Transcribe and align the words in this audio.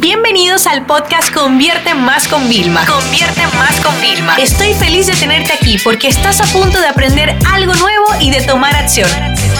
Bienvenidos 0.00 0.68
al 0.68 0.86
podcast 0.86 1.34
Convierte 1.34 1.92
Más 1.92 2.28
con 2.28 2.48
Vilma. 2.48 2.86
Convierte 2.86 3.42
Más 3.56 3.80
con 3.80 4.00
Vilma. 4.00 4.36
Estoy 4.36 4.72
feliz 4.74 5.08
de 5.08 5.14
tenerte 5.14 5.52
aquí 5.52 5.76
porque 5.82 6.06
estás 6.06 6.40
a 6.40 6.44
punto 6.56 6.80
de 6.80 6.86
aprender 6.86 7.36
algo 7.50 7.74
nuevo 7.74 8.06
y 8.20 8.30
de 8.30 8.40
tomar 8.42 8.76
acción. 8.76 9.10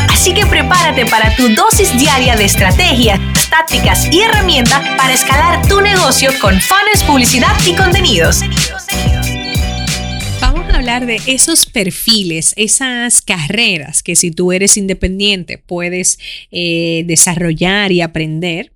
Así 0.09 0.33
que 0.35 0.47
prepárate 0.47 1.07
para 1.07 1.35
tu 1.35 1.49
dosis 1.57 1.99
diaria 1.99 2.37
de 2.37 2.45
estrategias, 2.45 3.19
tácticas 3.51 4.07
y 4.13 4.21
herramientas 4.21 4.81
para 4.97 5.13
escalar 5.13 5.67
tu 5.67 5.81
negocio 5.81 6.31
con 6.41 6.55
fans, 6.61 7.03
publicidad 7.05 7.57
y 7.67 7.75
contenidos. 7.75 8.43
Vamos 10.41 10.73
a 10.73 10.77
hablar 10.77 11.07
de 11.07 11.21
esos 11.27 11.67
perfiles, 11.67 12.55
esas 12.57 13.23
carreras 13.23 14.05
que 14.05 14.15
si 14.15 14.31
tú 14.31 14.53
eres 14.53 14.77
independiente 14.77 15.59
puedes 15.59 16.21
eh, 16.53 17.03
desarrollar 17.07 17.91
y 17.91 18.03
aprender 18.03 18.71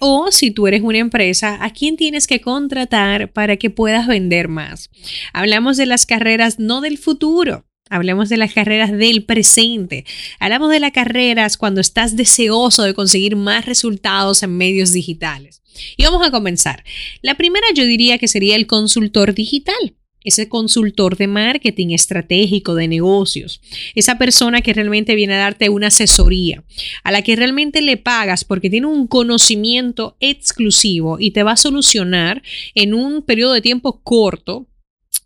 O 0.00 0.30
si 0.32 0.50
tú 0.50 0.66
eres 0.66 0.82
una 0.82 0.98
empresa, 0.98 1.64
¿a 1.64 1.72
quién 1.72 1.96
tienes 1.96 2.26
que 2.26 2.40
contratar 2.40 3.32
para 3.32 3.56
que 3.56 3.70
puedas 3.70 4.06
vender 4.06 4.48
más? 4.48 4.90
Hablamos 5.32 5.76
de 5.76 5.86
las 5.86 6.06
carreras 6.06 6.58
no 6.58 6.80
del 6.80 6.98
futuro, 6.98 7.66
Hablemos 7.88 8.28
de 8.28 8.36
las 8.36 8.52
carreras 8.52 8.90
del 8.90 9.24
presente. 9.24 10.04
Hablamos 10.40 10.72
de 10.72 10.80
las 10.80 10.90
carreras 10.90 11.56
cuando 11.56 11.80
estás 11.80 12.16
deseoso 12.16 12.82
de 12.82 12.94
conseguir 12.94 13.36
más 13.36 13.64
resultados 13.64 14.42
en 14.42 14.56
medios 14.56 14.92
digitales. 14.92 15.62
Y 15.96 16.02
vamos 16.02 16.26
a 16.26 16.32
comenzar. 16.32 16.82
La 17.22 17.36
primera 17.36 17.66
yo 17.74 17.84
diría 17.84 18.18
que 18.18 18.26
sería 18.26 18.56
el 18.56 18.66
consultor 18.66 19.34
digital 19.34 19.94
ese 20.26 20.48
consultor 20.50 21.16
de 21.16 21.28
marketing 21.28 21.94
estratégico 21.94 22.74
de 22.74 22.88
negocios, 22.88 23.62
esa 23.94 24.18
persona 24.18 24.60
que 24.60 24.74
realmente 24.74 25.14
viene 25.14 25.34
a 25.34 25.38
darte 25.38 25.70
una 25.70 25.86
asesoría, 25.86 26.64
a 27.04 27.12
la 27.12 27.22
que 27.22 27.36
realmente 27.36 27.80
le 27.80 27.96
pagas 27.96 28.44
porque 28.44 28.68
tiene 28.68 28.88
un 28.88 29.06
conocimiento 29.06 30.16
exclusivo 30.20 31.16
y 31.18 31.30
te 31.30 31.42
va 31.42 31.52
a 31.52 31.56
solucionar 31.56 32.42
en 32.74 32.92
un 32.92 33.22
periodo 33.22 33.54
de 33.54 33.62
tiempo 33.62 34.02
corto 34.02 34.66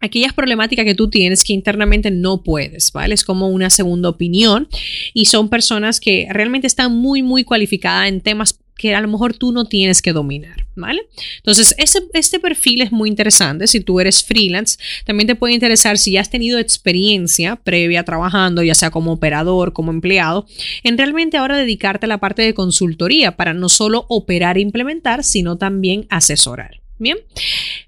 aquellas 0.01 0.33
problemáticas 0.33 0.85
que 0.85 0.95
tú 0.95 1.09
tienes 1.11 1.45
que 1.45 1.53
internamente 1.53 2.11
no 2.11 2.43
puedes, 2.43 2.93
¿vale? 2.93 3.15
Es 3.15 3.25
como 3.25 3.49
una 3.49 3.71
segunda 3.71 4.09
opinión 4.09 4.69
y 5.13 5.27
son 5.27 5.49
personas 5.49 6.01
que 6.01 6.27
realmente 6.31 6.67
están 6.67 6.97
muy, 6.97 7.23
muy 7.23 7.45
cualificadas 7.45 8.09
en 8.09 8.21
temas 8.21 8.59
que 8.81 8.95
a 8.95 9.01
lo 9.03 9.09
mejor 9.09 9.35
tú 9.35 9.53
no 9.53 9.67
tienes 9.67 10.01
que 10.01 10.15
dominar, 10.15 10.67
¿vale? 10.75 11.03
Entonces, 11.37 11.75
este, 11.77 12.01
este 12.15 12.41
perfil 12.41 12.81
es 12.81 12.93
muy 12.93 13.11
interesante. 13.11 13.67
Si 13.67 13.81
tú 13.81 14.01
eres 14.01 14.25
freelance, 14.25 14.79
también 15.05 15.27
te 15.27 15.35
puede 15.35 15.53
interesar 15.53 15.99
si 15.99 16.13
ya 16.13 16.23
has 16.23 16.31
tenido 16.31 16.59
experiencia 16.59 17.57
previa 17.57 18.05
trabajando, 18.05 18.63
ya 18.63 18.75
sea 18.75 18.91
como 18.91 19.13
operador, 19.13 19.75
como 19.75 19.91
empleado, 19.91 20.47
en 20.83 20.97
realmente 20.97 21.37
ahora 21.37 21.59
dedicarte 21.59 22.07
a 22.07 22.09
la 22.09 22.21
parte 22.21 22.41
de 22.41 22.55
consultoría 22.55 23.37
para 23.37 23.53
no 23.53 23.69
solo 23.69 24.07
operar 24.09 24.57
e 24.57 24.63
implementar, 24.63 25.25
sino 25.25 25.59
también 25.59 26.07
asesorar. 26.09 26.80
Bien. 27.01 27.17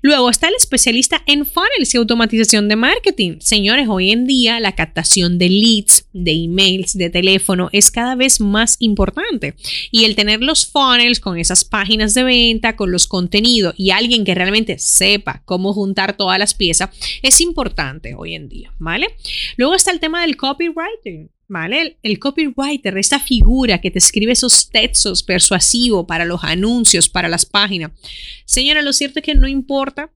Luego 0.00 0.30
está 0.30 0.48
el 0.48 0.54
especialista 0.54 1.22
en 1.26 1.44
funnels 1.44 1.92
y 1.92 1.98
automatización 1.98 2.66
de 2.66 2.76
marketing. 2.76 3.36
Señores, 3.40 3.86
hoy 3.88 4.10
en 4.10 4.26
día 4.26 4.58
la 4.58 4.74
captación 4.74 5.38
de 5.38 5.50
leads, 5.50 6.08
de 6.14 6.32
emails, 6.32 6.96
de 6.96 7.10
teléfono 7.10 7.68
es 7.72 7.90
cada 7.90 8.14
vez 8.14 8.40
más 8.40 8.76
importante. 8.78 9.54
Y 9.90 10.06
el 10.06 10.16
tener 10.16 10.40
los 10.40 10.66
funnels 10.66 11.20
con 11.20 11.38
esas 11.38 11.62
páginas 11.62 12.14
de 12.14 12.24
venta, 12.24 12.74
con 12.74 12.90
los 12.90 13.06
contenidos 13.06 13.74
y 13.76 13.90
alguien 13.90 14.24
que 14.24 14.34
realmente 14.34 14.78
sepa 14.78 15.42
cómo 15.44 15.74
juntar 15.74 16.16
todas 16.16 16.38
las 16.38 16.54
piezas 16.54 16.88
es 17.22 17.42
importante 17.42 18.14
hoy 18.14 18.34
en 18.34 18.48
día, 18.48 18.72
¿vale? 18.78 19.08
Luego 19.58 19.74
está 19.74 19.90
el 19.90 20.00
tema 20.00 20.22
del 20.22 20.38
copywriting. 20.38 21.28
¿Vale? 21.52 21.98
El, 22.02 22.18
copywriter, 22.18 22.96
esta 22.96 23.20
figura 23.20 23.78
que 23.78 23.90
te 23.90 23.98
escribe 23.98 24.32
esos 24.32 24.70
textos 24.70 25.22
persuasivos 25.22 26.06
para 26.06 26.24
los 26.24 26.42
anuncios, 26.42 27.10
para 27.10 27.28
las 27.28 27.44
páginas. 27.44 27.92
Señora, 28.46 28.80
lo 28.80 28.94
cierto 28.94 29.18
es 29.18 29.24
que 29.24 29.34
no 29.34 29.46
importa 29.46 30.10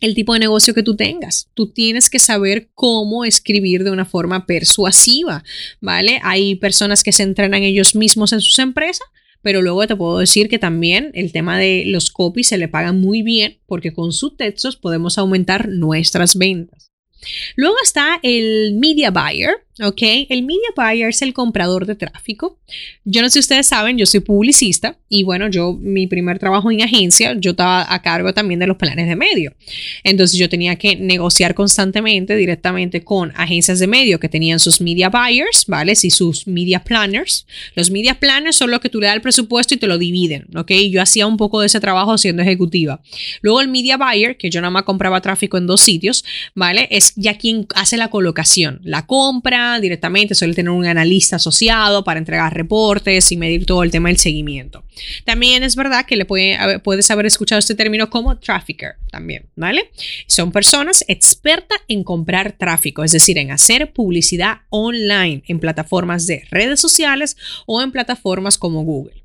el 0.00 0.14
tipo 0.14 0.32
de 0.32 0.38
negocio 0.38 0.72
que 0.72 0.82
tú 0.82 0.96
tengas. 0.96 1.50
Tú 1.52 1.70
tienes 1.70 2.08
que 2.08 2.18
saber 2.18 2.70
cómo 2.74 3.26
escribir 3.26 3.84
de 3.84 3.90
una 3.90 4.06
forma 4.06 4.46
persuasiva, 4.46 5.44
¿vale? 5.82 6.18
Hay 6.22 6.54
personas 6.54 7.04
que 7.04 7.12
se 7.12 7.24
entrenan 7.24 7.62
ellos 7.62 7.94
mismos 7.94 8.32
en 8.32 8.40
sus 8.40 8.58
empresas, 8.58 9.06
pero 9.42 9.60
luego 9.60 9.86
te 9.86 9.96
puedo 9.96 10.18
decir 10.18 10.48
que 10.48 10.58
también 10.58 11.10
el 11.12 11.30
tema 11.30 11.58
de 11.58 11.84
los 11.86 12.10
copies 12.10 12.48
se 12.48 12.56
le 12.56 12.68
pagan 12.68 12.98
muy 12.98 13.20
bien 13.20 13.58
porque 13.66 13.92
con 13.92 14.12
sus 14.12 14.38
textos 14.38 14.76
podemos 14.76 15.18
aumentar 15.18 15.68
nuestras 15.68 16.36
ventas. 16.36 16.90
Luego 17.56 17.76
está 17.82 18.18
el 18.22 18.74
media 18.76 19.10
buyer, 19.10 19.66
¿ok? 19.82 20.02
El 20.28 20.42
media 20.42 20.68
buyer 20.76 21.08
es 21.08 21.22
el 21.22 21.32
comprador 21.32 21.86
de 21.86 21.94
tráfico. 21.94 22.58
Yo 23.04 23.22
no 23.22 23.28
sé 23.28 23.34
si 23.34 23.38
ustedes 23.40 23.66
saben, 23.66 23.98
yo 23.98 24.06
soy 24.06 24.20
publicista 24.20 24.96
y 25.08 25.22
bueno, 25.22 25.48
yo 25.48 25.72
mi 25.72 26.06
primer 26.06 26.38
trabajo 26.38 26.70
en 26.70 26.82
agencia, 26.82 27.34
yo 27.38 27.52
estaba 27.52 27.92
a 27.92 28.02
cargo 28.02 28.32
también 28.32 28.60
de 28.60 28.66
los 28.66 28.76
planes 28.76 29.08
de 29.08 29.16
medio. 29.16 29.54
Entonces 30.04 30.38
yo 30.38 30.48
tenía 30.48 30.76
que 30.76 30.96
negociar 30.96 31.54
constantemente 31.54 32.36
directamente 32.36 33.02
con 33.02 33.32
agencias 33.36 33.78
de 33.78 33.86
medio 33.86 34.20
que 34.20 34.28
tenían 34.28 34.60
sus 34.60 34.80
media 34.80 35.08
buyers, 35.08 35.64
¿vale? 35.66 35.94
Y 36.00 36.10
sus 36.10 36.46
media 36.46 36.82
planners. 36.84 37.46
Los 37.74 37.90
media 37.90 38.14
planners 38.14 38.56
son 38.56 38.70
los 38.70 38.80
que 38.80 38.88
tú 38.88 39.00
le 39.00 39.06
das 39.06 39.16
el 39.16 39.22
presupuesto 39.22 39.74
y 39.74 39.76
te 39.78 39.86
lo 39.86 39.98
dividen, 39.98 40.46
¿ok? 40.56 40.70
Yo 40.90 41.02
hacía 41.02 41.26
un 41.26 41.36
poco 41.36 41.60
de 41.60 41.66
ese 41.66 41.80
trabajo 41.80 42.16
siendo 42.18 42.42
ejecutiva. 42.42 43.02
Luego 43.42 43.60
el 43.60 43.68
media 43.68 43.96
buyer, 43.96 44.36
que 44.36 44.50
yo 44.50 44.60
nada 44.60 44.70
más 44.70 44.84
compraba 44.84 45.20
tráfico 45.20 45.58
en 45.58 45.66
dos 45.66 45.80
sitios, 45.80 46.24
¿vale? 46.54 46.88
Es 46.90 47.12
ya 47.16 47.36
quien 47.36 47.66
hace 47.74 47.96
la 47.96 48.08
colocación, 48.08 48.80
la 48.84 49.06
compra, 49.06 49.69
directamente, 49.78 50.34
suele 50.34 50.54
tener 50.54 50.70
un 50.70 50.86
analista 50.86 51.36
asociado 51.36 52.02
para 52.02 52.18
entregar 52.18 52.54
reportes 52.54 53.30
y 53.30 53.36
medir 53.36 53.66
todo 53.66 53.82
el 53.82 53.90
tema 53.90 54.08
del 54.08 54.18
seguimiento. 54.18 54.84
También 55.24 55.62
es 55.62 55.76
verdad 55.76 56.06
que 56.06 56.16
le 56.16 56.24
puede, 56.24 56.78
puedes 56.80 57.10
haber 57.10 57.26
escuchado 57.26 57.58
este 57.58 57.74
término 57.74 58.10
como 58.10 58.38
trafficker 58.38 58.94
también, 59.10 59.46
¿vale? 59.54 59.90
Son 60.26 60.50
personas 60.50 61.04
expertas 61.06 61.78
en 61.88 62.02
comprar 62.02 62.52
tráfico, 62.52 63.04
es 63.04 63.12
decir, 63.12 63.38
en 63.38 63.50
hacer 63.50 63.92
publicidad 63.92 64.62
online 64.70 65.42
en 65.46 65.60
plataformas 65.60 66.26
de 66.26 66.44
redes 66.50 66.80
sociales 66.80 67.36
o 67.66 67.82
en 67.82 67.92
plataformas 67.92 68.58
como 68.58 68.82
Google. 68.82 69.20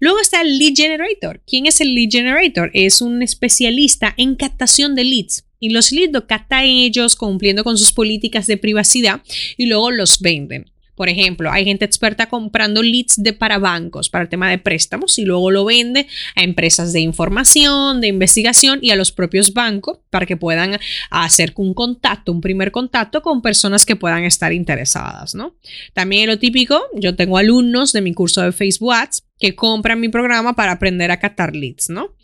Luego 0.00 0.20
está 0.20 0.40
el 0.40 0.58
lead 0.58 0.74
generator. 0.74 1.40
¿Quién 1.46 1.66
es 1.66 1.80
el 1.80 1.94
lead 1.94 2.10
generator? 2.10 2.70
Es 2.74 3.00
un 3.00 3.22
especialista 3.22 4.14
en 4.16 4.34
captación 4.34 4.94
de 4.94 5.04
leads 5.04 5.44
y 5.64 5.70
los 5.70 5.92
leads 5.92 6.12
los 6.12 6.24
captan 6.24 6.64
ellos 6.64 7.16
cumpliendo 7.16 7.64
con 7.64 7.78
sus 7.78 7.92
políticas 7.92 8.46
de 8.46 8.58
privacidad 8.58 9.22
y 9.56 9.64
luego 9.64 9.90
los 9.90 10.20
venden. 10.20 10.70
Por 10.94 11.08
ejemplo, 11.08 11.50
hay 11.50 11.64
gente 11.64 11.86
experta 11.86 12.28
comprando 12.28 12.82
leads 12.82 13.14
de 13.16 13.32
para 13.32 13.58
bancos, 13.58 14.10
para 14.10 14.22
el 14.22 14.28
tema 14.28 14.50
de 14.50 14.58
préstamos, 14.58 15.18
y 15.18 15.24
luego 15.24 15.50
lo 15.50 15.64
vende 15.64 16.06
a 16.36 16.42
empresas 16.42 16.92
de 16.92 17.00
información, 17.00 18.00
de 18.00 18.08
investigación 18.08 18.78
y 18.82 18.90
a 18.90 18.96
los 18.96 19.10
propios 19.10 19.54
bancos 19.54 19.98
para 20.10 20.26
que 20.26 20.36
puedan 20.36 20.78
hacer 21.10 21.52
un 21.56 21.72
contacto, 21.72 22.30
un 22.30 22.42
primer 22.42 22.70
contacto 22.70 23.22
con 23.22 23.42
personas 23.42 23.86
que 23.86 23.96
puedan 23.96 24.24
estar 24.24 24.52
interesadas, 24.52 25.34
¿no? 25.34 25.56
También 25.94 26.28
lo 26.28 26.38
típico, 26.38 26.80
yo 26.94 27.16
tengo 27.16 27.38
alumnos 27.38 27.92
de 27.92 28.02
mi 28.02 28.12
curso 28.12 28.42
de 28.42 28.52
Facebook 28.52 28.92
Ads 28.92 29.24
que 29.38 29.56
compran 29.56 29.98
mi 29.98 30.10
programa 30.10 30.54
para 30.54 30.72
aprender 30.72 31.10
a 31.10 31.18
captar 31.18 31.56
leads, 31.56 31.88
¿no? 31.88 32.14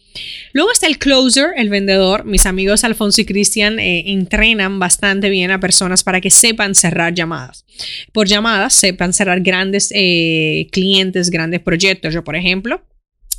Luego 0.53 0.73
está 0.73 0.87
el 0.87 0.99
closer, 0.99 1.51
el 1.57 1.69
vendedor. 1.69 2.25
Mis 2.25 2.47
amigos 2.47 2.85
Alfonso 2.85 3.21
y 3.21 3.25
Cristian 3.25 3.79
eh, 3.79 4.13
entrenan 4.13 4.79
bastante 4.79 5.31
bien 5.31 5.51
a 5.51 5.61
personas 5.61 6.03
para 6.03 6.21
que 6.21 6.31
sepan 6.31 6.75
cerrar 6.75 7.15
llamadas. 7.15 7.65
Por 8.13 8.27
llamadas, 8.27 8.75
sepan 8.75 9.13
cerrar 9.13 9.41
grandes 9.41 9.93
eh, 9.95 10.69
clientes, 10.73 11.31
grandes 11.31 11.61
proyectos. 11.61 12.13
Yo, 12.13 12.25
por 12.25 12.37
ejemplo, 12.37 12.83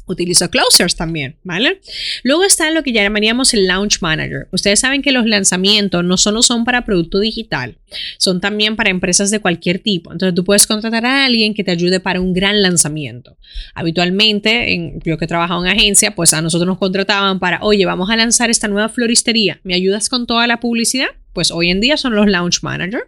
utilizo 0.06 0.50
closers 0.50 0.96
también, 0.96 1.38
¿vale? 1.44 1.80
Luego 2.24 2.44
está 2.44 2.70
lo 2.72 2.84
que 2.84 2.92
llamaríamos 2.92 3.54
el 3.54 3.68
launch 3.68 4.02
manager. 4.02 4.48
Ustedes 4.52 4.80
saben 4.80 5.02
que 5.02 5.12
los 5.12 5.26
lanzamientos 5.26 6.04
no 6.04 6.18
solo 6.18 6.42
son 6.42 6.66
para 6.66 6.86
producto 6.86 7.20
digital, 7.20 7.78
son 8.18 8.42
también 8.42 8.76
para 8.76 8.90
empresas 8.90 9.32
de 9.32 9.40
cualquier 9.40 9.80
tipo. 9.80 10.12
Entonces 10.12 10.36
tú 10.36 10.44
puedes 10.44 10.68
contratar 10.68 11.06
a 11.06 11.26
alguien 11.26 11.54
que 11.54 11.64
te 11.64 11.72
ayude 11.72 12.00
para 12.00 12.22
un 12.22 12.34
gran 12.34 12.62
lanzamiento. 12.62 13.38
Habitualmente, 13.74 14.74
en, 14.74 15.00
yo 15.02 15.18
que 15.18 15.28
trabajo 15.28 15.64
en 15.64 15.72
agencia, 15.72 16.16
pues 16.16 16.34
a 16.34 16.42
nosotros 16.42 16.68
nos 16.68 16.78
contrataban 16.78 17.40
para, 17.40 17.60
oye, 17.62 17.86
vamos 17.86 18.10
a 18.10 18.16
lanzar 18.16 18.50
esta 18.50 18.68
nueva 18.68 18.90
floristería, 18.90 19.60
¿me 19.64 19.76
ayudas 19.76 20.10
con 20.10 20.26
toda 20.28 20.48
la 20.48 20.60
publicidad? 20.60 21.08
Pues 21.34 21.52
hoy 21.52 21.70
en 21.70 21.80
día 21.80 21.96
son 21.96 22.16
los 22.16 22.28
launch 22.28 22.62
manager. 22.62 23.04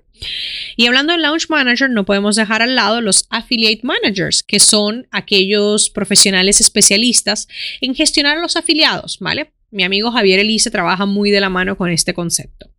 Y 0.75 0.87
hablando 0.87 1.13
de 1.13 1.19
Launch 1.19 1.49
Manager, 1.49 1.89
no 1.89 2.05
podemos 2.05 2.35
dejar 2.35 2.61
al 2.61 2.75
lado 2.75 3.01
los 3.01 3.25
Affiliate 3.29 3.81
Managers, 3.83 4.43
que 4.43 4.59
son 4.59 5.07
aquellos 5.11 5.89
profesionales 5.89 6.61
especialistas 6.61 7.47
en 7.81 7.95
gestionar 7.95 8.37
los 8.37 8.55
afiliados, 8.55 9.19
¿vale? 9.19 9.51
Mi 9.71 9.83
amigo 9.83 10.11
Javier 10.11 10.39
Elise 10.39 10.71
trabaja 10.71 11.05
muy 11.05 11.31
de 11.31 11.39
la 11.39 11.49
mano 11.49 11.77
con 11.77 11.89
este 11.89 12.13
concepto. 12.13 12.72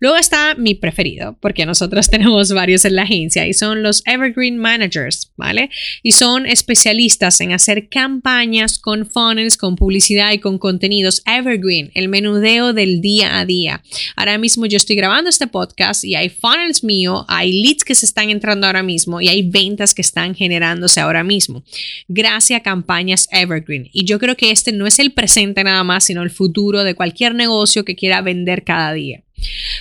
Luego 0.00 0.16
está 0.16 0.54
mi 0.54 0.74
preferido, 0.74 1.36
porque 1.40 1.66
nosotros 1.66 2.08
tenemos 2.10 2.52
varios 2.52 2.84
en 2.84 2.96
la 2.96 3.02
agencia 3.02 3.46
y 3.46 3.54
son 3.54 3.82
los 3.82 4.02
Evergreen 4.06 4.56
Managers, 4.58 5.32
¿vale? 5.36 5.70
Y 6.02 6.12
son 6.12 6.46
especialistas 6.46 7.40
en 7.40 7.52
hacer 7.52 7.88
campañas 7.88 8.78
con 8.78 9.06
funnels, 9.06 9.56
con 9.56 9.76
publicidad 9.76 10.32
y 10.32 10.38
con 10.38 10.58
contenidos 10.58 11.22
Evergreen, 11.26 11.90
el 11.94 12.08
menudeo 12.08 12.72
del 12.72 13.00
día 13.00 13.38
a 13.38 13.44
día. 13.44 13.82
Ahora 14.16 14.38
mismo 14.38 14.66
yo 14.66 14.76
estoy 14.76 14.96
grabando 14.96 15.28
este 15.28 15.46
podcast 15.46 16.04
y 16.04 16.14
hay 16.14 16.28
funnels 16.28 16.84
mío, 16.84 17.24
hay 17.28 17.62
leads 17.62 17.84
que 17.84 17.94
se 17.94 18.06
están 18.06 18.30
entrando 18.30 18.66
ahora 18.66 18.82
mismo 18.82 19.20
y 19.20 19.28
hay 19.28 19.42
ventas 19.42 19.94
que 19.94 20.02
están 20.02 20.34
generándose 20.34 21.00
ahora 21.00 21.24
mismo, 21.24 21.64
gracias 22.06 22.60
a 22.60 22.62
campañas 22.62 23.28
Evergreen. 23.32 23.88
Y 23.92 24.04
yo 24.04 24.18
creo 24.18 24.36
que 24.36 24.50
este 24.50 24.72
no 24.72 24.86
es 24.86 24.98
el 24.98 25.12
presente 25.12 25.64
nada 25.64 25.82
más, 25.84 26.04
sino 26.04 26.22
el 26.22 26.30
futuro 26.30 26.84
de 26.84 26.94
cualquier 26.94 27.34
negocio 27.34 27.84
que 27.84 27.96
quiera 27.96 28.22
vender 28.22 28.64
cada 28.64 28.92
día. 28.92 29.24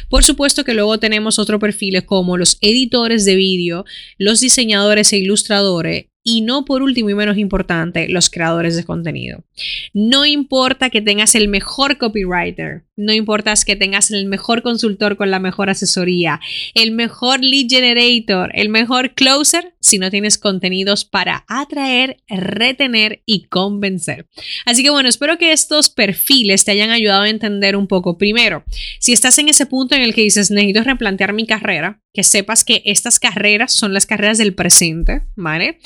Por 0.10 0.24
supuesto 0.24 0.64
que 0.64 0.74
luego 0.74 1.00
tenemos 1.00 1.40
otros 1.40 1.60
perfiles 1.60 2.04
como 2.04 2.38
los 2.38 2.58
editores 2.62 3.26
de 3.26 3.36
vídeo, 3.36 3.86
los 4.18 4.40
diseñadores 4.40 5.14
e 5.14 5.18
ilustradores 5.18 6.06
y 6.28 6.42
no 6.42 6.66
por 6.66 6.82
último 6.82 7.10
y 7.10 7.16
menos 7.16 7.38
importante, 7.38 8.10
los 8.10 8.30
creadores 8.30 8.76
de 8.76 8.84
contenido. 8.84 9.46
No 9.94 10.26
importa 10.26 10.90
que 10.90 11.02
tengas 11.02 11.36
el 11.36 11.48
mejor 11.48 11.98
copywriter, 11.98 12.84
no 12.98 13.14
importa 13.14 13.54
que 13.66 13.78
tengas 13.78 14.12
el 14.12 14.26
mejor 14.26 14.62
consultor 14.62 15.16
con 15.16 15.32
la 15.32 15.40
mejor 15.40 15.70
asesoría, 15.70 16.42
el 16.74 16.92
mejor 16.92 17.42
lead 17.42 17.68
generator, 17.70 18.52
el 18.56 18.68
mejor 18.68 19.14
closer, 19.14 19.76
si 19.80 20.00
no 20.00 20.12
tienes 20.12 20.38
contenidos 20.38 21.06
para 21.06 21.46
atraer, 21.48 22.18
retener 22.28 23.22
y 23.26 23.46
convencer. 23.46 24.28
Así 24.66 24.84
que 24.84 24.90
bueno, 24.90 25.08
espero 25.08 25.38
que 25.38 25.54
estos 25.54 25.90
perfiles 25.90 26.66
te 26.66 26.72
hayan 26.72 26.90
ayudado 26.90 27.22
a 27.22 27.30
entender 27.30 27.78
un 27.78 27.88
poco. 27.88 28.18
Primero, 28.18 28.66
si 29.00 29.14
estás 29.14 29.38
en 29.38 29.48
ese 29.48 29.66
punto 29.66 29.96
en 29.96 30.02
el 30.02 30.14
que 30.14 30.24
dices, 30.24 30.52
necesito 30.52 30.84
replantear 30.84 31.32
mi 31.32 31.46
carrera, 31.46 32.02
que 32.14 32.24
sepas 32.24 32.64
que 32.64 32.82
estas 32.84 33.20
carreras 33.20 33.74
son 33.74 33.94
las 33.94 34.08
carreras 34.08 34.40
del 34.40 34.56
presente, 34.56 35.22
¿vale? 35.36 35.80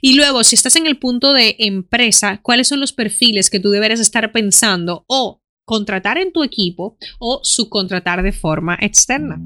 Y 0.00 0.14
luego, 0.14 0.44
si 0.44 0.54
estás 0.54 0.76
en 0.76 0.86
el 0.86 0.98
punto 0.98 1.32
de 1.32 1.56
empresa, 1.58 2.40
¿cuáles 2.42 2.68
son 2.68 2.80
los 2.80 2.92
perfiles 2.92 3.50
que 3.50 3.60
tú 3.60 3.70
deberes 3.70 4.00
estar 4.00 4.32
pensando 4.32 5.04
o 5.06 5.40
contratar 5.64 6.18
en 6.18 6.32
tu 6.32 6.44
equipo 6.44 6.96
o 7.18 7.40
subcontratar 7.42 8.22
de 8.22 8.32
forma 8.32 8.76
externa? 8.80 9.38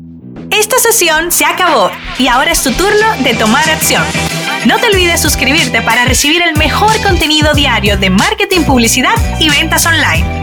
Esta 0.51 0.79
sesión 0.79 1.31
se 1.31 1.45
acabó 1.45 1.91
y 2.19 2.27
ahora 2.27 2.53
es 2.53 2.63
tu 2.63 2.73
turno 2.73 3.23
de 3.23 3.35
tomar 3.35 3.69
acción. 3.69 4.05
No 4.67 4.79
te 4.79 4.87
olvides 4.87 5.21
suscribirte 5.21 5.83
para 5.83 6.05
recibir 6.05 6.43
el 6.43 6.57
mejor 6.57 6.91
contenido 7.03 7.55
diario 7.55 7.97
de 7.97 8.11
marketing, 8.11 8.63
publicidad 8.63 9.15
y 9.41 9.49
ventas 9.49 9.87
online. 9.87 10.38